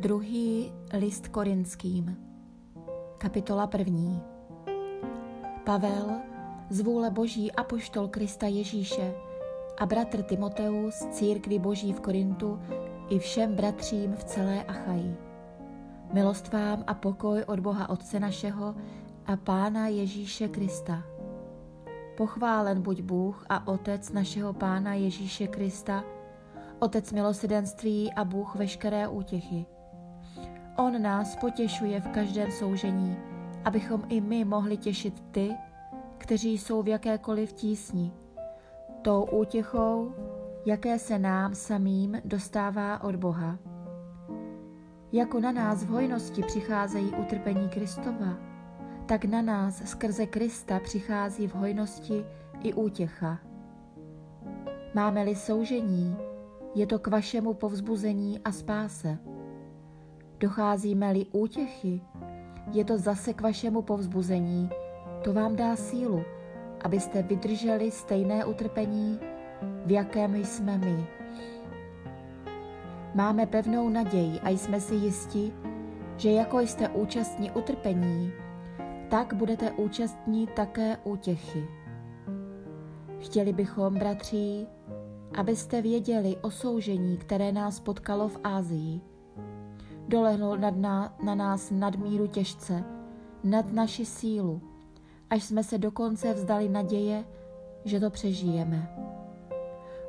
Druhý 0.00 0.72
list 0.92 1.28
korinským, 1.28 2.16
kapitola 3.18 3.66
první. 3.66 4.22
Pavel, 5.64 6.10
z 6.70 6.80
vůle 6.80 7.10
Boží 7.10 7.52
apoštol 7.52 8.08
Krista 8.08 8.46
Ježíše 8.46 9.14
a 9.78 9.86
bratr 9.86 10.22
Timoteus, 10.22 10.94
církvi 10.94 11.58
Boží 11.58 11.92
v 11.92 12.00
Korintu 12.00 12.60
i 13.08 13.18
všem 13.18 13.54
bratřím 13.54 14.12
v 14.16 14.24
celé 14.24 14.64
Achaji. 14.64 15.16
Milost 16.12 16.52
vám 16.52 16.84
a 16.86 16.94
pokoj 16.94 17.44
od 17.46 17.60
Boha 17.60 17.88
Otce 17.88 18.20
našeho 18.20 18.74
a 19.26 19.36
Pána 19.36 19.88
Ježíše 19.88 20.48
Krista. 20.48 21.02
Pochválen 22.16 22.82
buď 22.82 23.00
Bůh 23.00 23.44
a 23.48 23.68
Otec 23.68 24.12
našeho 24.12 24.52
Pána 24.52 24.94
Ježíše 24.94 25.46
Krista, 25.46 26.04
Otec 26.78 27.12
milosedenství 27.12 28.12
a 28.12 28.24
Bůh 28.24 28.56
veškeré 28.56 29.08
útěchy. 29.08 29.66
On 30.76 31.02
nás 31.02 31.36
potěšuje 31.36 32.00
v 32.00 32.08
každém 32.08 32.50
soužení, 32.50 33.16
abychom 33.64 34.02
i 34.08 34.20
my 34.20 34.44
mohli 34.44 34.76
těšit 34.76 35.24
ty, 35.30 35.50
kteří 36.18 36.58
jsou 36.58 36.82
v 36.82 36.88
jakékoliv 36.88 37.52
tísni, 37.52 38.12
tou 39.02 39.24
útěchou, 39.24 40.14
jaké 40.66 40.98
se 40.98 41.18
nám 41.18 41.54
samým 41.54 42.20
dostává 42.24 43.02
od 43.02 43.16
Boha. 43.16 43.58
Jako 45.12 45.40
na 45.40 45.52
nás 45.52 45.84
v 45.84 45.88
hojnosti 45.88 46.42
přicházejí 46.42 47.12
utrpení 47.14 47.68
Kristova, 47.68 48.36
tak 49.06 49.24
na 49.24 49.42
nás 49.42 49.82
skrze 49.84 50.26
Krista 50.26 50.80
přichází 50.80 51.48
v 51.48 51.54
hojnosti 51.54 52.24
i 52.62 52.74
útěcha. 52.74 53.38
Máme-li 54.94 55.34
soužení, 55.34 56.16
je 56.74 56.86
to 56.86 56.98
k 56.98 57.06
vašemu 57.06 57.54
povzbuzení 57.54 58.40
a 58.44 58.52
spáse. 58.52 59.18
Docházíme-li 60.40 61.26
útěchy, 61.32 62.00
je 62.72 62.84
to 62.84 62.98
zase 62.98 63.32
k 63.32 63.40
vašemu 63.40 63.82
povzbuzení, 63.82 64.70
to 65.24 65.32
vám 65.32 65.56
dá 65.56 65.76
sílu, 65.76 66.24
abyste 66.84 67.22
vydrželi 67.22 67.90
stejné 67.90 68.44
utrpení, 68.44 69.20
v 69.86 69.90
jakém 69.90 70.36
jsme 70.36 70.78
my. 70.78 71.06
Máme 73.14 73.46
pevnou 73.46 73.88
naději 73.88 74.40
a 74.40 74.48
jsme 74.48 74.80
si 74.80 74.94
jisti, 74.94 75.52
že 76.16 76.30
jako 76.30 76.60
jste 76.60 76.88
účastní 76.88 77.50
utrpení, 77.50 78.32
tak 79.10 79.34
budete 79.34 79.70
účastní 79.70 80.46
také 80.46 80.96
útěchy. 81.04 81.68
Chtěli 83.18 83.52
bychom, 83.52 83.94
bratří, 83.94 84.66
abyste 85.38 85.82
věděli 85.82 86.36
o 86.36 86.50
soužení, 86.50 87.16
které 87.16 87.52
nás 87.52 87.80
potkalo 87.80 88.28
v 88.28 88.38
Ázii. 88.44 89.00
Dolehlo 90.10 90.56
nad 90.56 90.76
na, 90.76 91.14
na 91.22 91.34
nás 91.34 91.70
nadmíru 91.70 92.26
těžce, 92.26 92.84
nad 93.44 93.72
naši 93.72 94.06
sílu, 94.06 94.62
až 95.30 95.44
jsme 95.44 95.64
se 95.64 95.78
dokonce 95.78 96.34
vzdali 96.34 96.68
naděje, 96.68 97.24
že 97.84 98.00
to 98.00 98.10
přežijeme. 98.10 98.96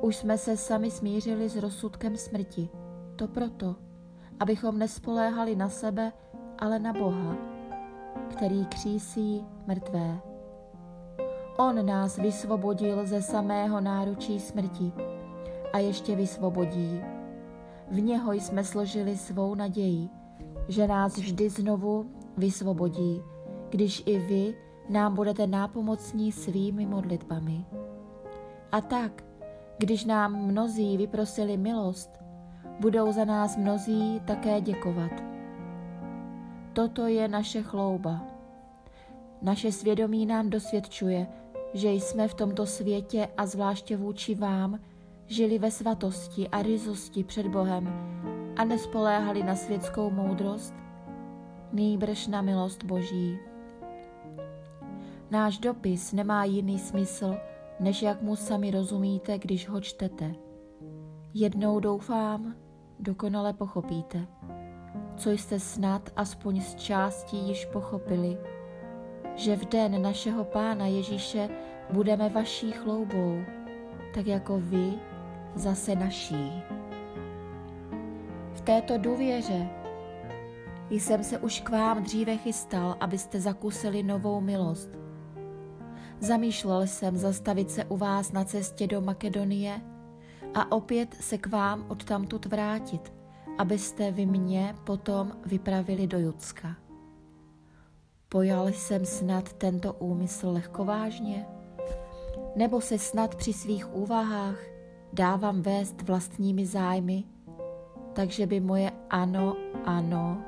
Už 0.00 0.16
jsme 0.16 0.38
se 0.38 0.56
sami 0.56 0.90
smířili 0.90 1.48
s 1.48 1.56
rozsudkem 1.56 2.16
smrti. 2.16 2.68
To 3.16 3.28
proto, 3.28 3.76
abychom 4.40 4.78
nespoléhali 4.78 5.56
na 5.56 5.68
sebe, 5.68 6.12
ale 6.58 6.78
na 6.78 6.92
Boha, 6.92 7.36
který 8.30 8.66
křísí 8.66 9.44
mrtvé. 9.66 10.20
On 11.56 11.86
nás 11.86 12.16
vysvobodil 12.16 13.06
ze 13.06 13.22
samého 13.22 13.80
náručí 13.80 14.40
smrti 14.40 14.92
a 15.72 15.78
ještě 15.78 16.16
vysvobodí. 16.16 17.00
V 17.90 18.00
něho 18.00 18.32
jsme 18.32 18.64
složili 18.64 19.16
svou 19.16 19.54
naději, 19.54 20.08
že 20.68 20.86
nás 20.86 21.16
vždy 21.16 21.50
znovu 21.50 22.06
vysvobodí, 22.36 23.22
když 23.70 24.02
i 24.06 24.18
vy 24.18 24.54
nám 24.88 25.14
budete 25.14 25.46
nápomocní 25.46 26.32
svými 26.32 26.86
modlitbami. 26.86 27.64
A 28.72 28.80
tak, 28.80 29.24
když 29.78 30.04
nám 30.04 30.46
mnozí 30.46 30.96
vyprosili 30.96 31.56
milost, 31.56 32.10
budou 32.80 33.12
za 33.12 33.24
nás 33.24 33.56
mnozí 33.56 34.20
také 34.24 34.60
děkovat. 34.60 35.12
Toto 36.72 37.06
je 37.06 37.28
naše 37.28 37.62
chlouba. 37.62 38.20
Naše 39.42 39.72
svědomí 39.72 40.26
nám 40.26 40.50
dosvědčuje, 40.50 41.26
že 41.74 41.90
jsme 41.92 42.28
v 42.28 42.34
tomto 42.34 42.66
světě 42.66 43.28
a 43.36 43.46
zvláště 43.46 43.96
vůči 43.96 44.34
vám 44.34 44.78
žili 45.26 45.58
ve 45.58 45.70
svatosti 45.70 46.48
a 46.48 46.62
ryzosti 46.62 47.24
před 47.24 47.46
Bohem 47.46 47.88
a 48.56 48.64
nespoléhali 48.64 49.42
na 49.42 49.56
světskou 49.56 50.10
moudrost, 50.10 50.74
nýbrž 51.72 52.26
na 52.26 52.42
milost 52.42 52.84
Boží. 52.84 53.38
Náš 55.30 55.58
dopis 55.58 56.12
nemá 56.12 56.44
jiný 56.44 56.78
smysl, 56.78 57.36
než 57.80 58.02
jak 58.02 58.22
mu 58.22 58.36
sami 58.36 58.70
rozumíte, 58.70 59.38
když 59.38 59.68
ho 59.68 59.80
čtete. 59.80 60.34
Jednou 61.34 61.80
doufám, 61.80 62.54
dokonale 63.00 63.52
pochopíte, 63.52 64.26
co 65.16 65.30
jste 65.30 65.60
snad 65.60 66.10
aspoň 66.16 66.60
z 66.60 66.74
částí 66.74 67.48
již 67.48 67.66
pochopili, 67.66 68.38
že 69.34 69.56
v 69.56 69.64
den 69.64 70.02
našeho 70.02 70.44
Pána 70.44 70.86
Ježíše 70.86 71.48
budeme 71.90 72.28
vaší 72.28 72.72
chloubou, 72.72 73.42
tak 74.14 74.26
jako 74.26 74.58
vy 74.58 74.92
zase 75.54 75.94
naší. 75.94 76.62
V 78.52 78.60
této 78.60 78.98
důvěře 78.98 79.68
jsem 80.90 81.24
se 81.24 81.38
už 81.38 81.60
k 81.60 81.68
vám 81.68 82.02
dříve 82.02 82.36
chystal, 82.36 82.96
abyste 83.00 83.40
zakusili 83.40 84.02
novou 84.02 84.40
milost. 84.40 84.88
Zamýšlel 86.20 86.86
jsem 86.86 87.16
zastavit 87.16 87.70
se 87.70 87.84
u 87.84 87.96
vás 87.96 88.32
na 88.32 88.44
cestě 88.44 88.86
do 88.86 89.00
Makedonie 89.00 89.80
a 90.54 90.72
opět 90.72 91.14
se 91.20 91.38
k 91.38 91.46
vám 91.46 91.84
odtamtud 91.88 92.46
vrátit, 92.46 93.12
abyste 93.58 94.10
vy 94.10 94.26
mě 94.26 94.74
potom 94.84 95.32
vypravili 95.46 96.06
do 96.06 96.18
Judska. 96.18 96.76
Pojal 98.28 98.68
jsem 98.68 99.06
snad 99.06 99.52
tento 99.52 99.92
úmysl 99.92 100.50
lehkovážně? 100.50 101.46
Nebo 102.56 102.80
se 102.80 102.98
snad 102.98 103.34
při 103.34 103.52
svých 103.52 103.94
úvahách 103.94 104.73
dávám 105.14 105.62
vést 105.62 106.02
vlastními 106.02 106.66
zájmy, 106.66 107.24
takže 108.12 108.46
by 108.46 108.60
moje 108.60 108.90
ano, 109.10 109.56
ano 109.84 110.42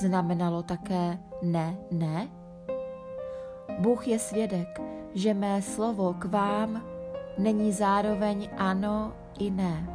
znamenalo 0.00 0.62
také 0.62 1.18
ne, 1.42 1.76
ne? 1.90 2.28
Bůh 3.78 4.08
je 4.08 4.18
svědek, 4.18 4.80
že 5.14 5.34
mé 5.34 5.62
slovo 5.62 6.14
k 6.14 6.24
vám 6.24 6.84
není 7.38 7.72
zároveň 7.72 8.50
ano 8.56 9.12
i 9.38 9.50
ne. 9.50 9.88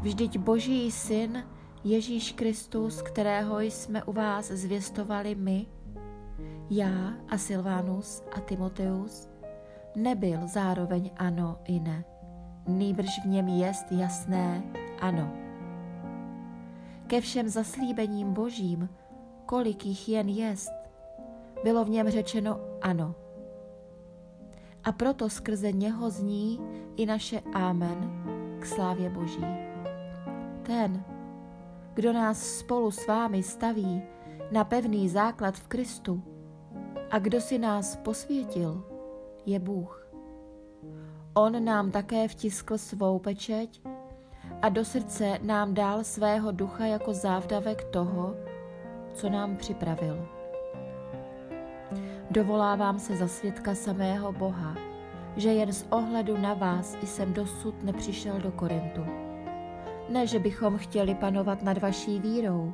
Vždyť 0.00 0.38
Boží 0.38 0.90
syn 0.90 1.44
Ježíš 1.84 2.32
Kristus, 2.32 3.02
kterého 3.02 3.60
jsme 3.60 4.04
u 4.04 4.12
vás 4.12 4.46
zvěstovali 4.46 5.34
my, 5.34 5.66
já 6.70 7.12
a 7.28 7.38
Silvánus 7.38 8.22
a 8.32 8.40
Timoteus, 8.40 9.28
nebyl 9.96 10.40
zároveň 10.48 11.10
ano 11.16 11.58
i 11.64 11.80
ne 11.80 12.11
nýbrž 12.66 13.20
v 13.24 13.26
něm 13.26 13.48
jest 13.48 13.92
jasné 13.92 14.62
ano. 15.00 15.32
Ke 17.06 17.20
všem 17.20 17.48
zaslíbením 17.48 18.32
božím, 18.32 18.88
kolik 19.46 19.86
jich 19.86 20.08
jen 20.08 20.28
jest, 20.28 20.72
bylo 21.64 21.84
v 21.84 21.90
něm 21.90 22.10
řečeno 22.10 22.60
ano. 22.80 23.14
A 24.84 24.92
proto 24.92 25.30
skrze 25.30 25.72
něho 25.72 26.10
zní 26.10 26.60
i 26.96 27.06
naše 27.06 27.40
Amen 27.40 28.24
k 28.60 28.66
slávě 28.66 29.10
Boží. 29.10 29.46
Ten, 30.62 31.04
kdo 31.94 32.12
nás 32.12 32.42
spolu 32.42 32.90
s 32.90 33.06
vámi 33.06 33.42
staví 33.42 34.02
na 34.50 34.64
pevný 34.64 35.08
základ 35.08 35.54
v 35.54 35.66
Kristu 35.66 36.22
a 37.10 37.18
kdo 37.18 37.40
si 37.40 37.58
nás 37.58 37.96
posvětil, 37.96 38.84
je 39.46 39.58
Bůh. 39.58 40.01
On 41.34 41.64
nám 41.64 41.90
také 41.90 42.28
vtiskl 42.28 42.78
svou 42.78 43.18
pečeť 43.18 43.80
a 44.62 44.68
do 44.68 44.84
srdce 44.84 45.38
nám 45.42 45.74
dal 45.74 46.04
svého 46.04 46.52
ducha 46.52 46.86
jako 46.86 47.14
závdavek 47.14 47.84
toho, 47.84 48.36
co 49.14 49.28
nám 49.30 49.56
připravil. 49.56 50.28
Dovolávám 52.30 52.98
se 52.98 53.16
za 53.16 53.28
svědka 53.28 53.74
samého 53.74 54.32
Boha, 54.32 54.76
že 55.36 55.48
jen 55.48 55.72
z 55.72 55.86
ohledu 55.90 56.36
na 56.36 56.54
vás 56.54 56.96
jsem 57.02 57.32
dosud 57.32 57.82
nepřišel 57.82 58.40
do 58.40 58.52
Korintu. 58.52 59.06
Ne, 60.08 60.26
že 60.26 60.38
bychom 60.38 60.78
chtěli 60.78 61.14
panovat 61.14 61.62
nad 61.62 61.78
vaší 61.78 62.18
vírou, 62.18 62.72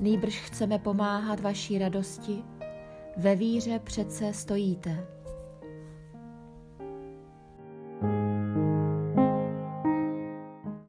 nýbrž 0.00 0.40
chceme 0.40 0.78
pomáhat 0.78 1.40
vaší 1.40 1.78
radosti, 1.78 2.44
ve 3.16 3.36
víře 3.36 3.78
přece 3.78 4.32
stojíte. 4.32 5.17